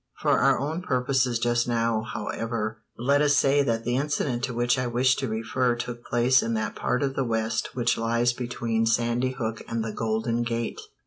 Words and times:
For 0.19 0.39
our 0.39 0.57
own 0.57 0.81
purposes 0.81 1.37
just 1.37 1.67
now, 1.67 2.01
however, 2.01 2.81
let 2.97 3.21
us 3.21 3.35
say 3.35 3.61
that 3.61 3.83
the 3.83 3.97
incident 3.97 4.41
to 4.45 4.53
which 4.55 4.79
I 4.79 4.87
wish 4.87 5.15
to 5.17 5.27
refer 5.27 5.75
took 5.75 6.03
place 6.03 6.41
in 6.41 6.55
that 6.55 6.75
part 6.75 7.03
of 7.03 7.13
the 7.13 7.23
West 7.23 7.75
which 7.75 7.99
lies 7.99 8.33
between 8.33 8.87
Sandy 8.87 9.33
Hook 9.33 9.61
and 9.69 9.83
the 9.83 9.93
Golden 9.93 10.41
Gate. 10.41 10.81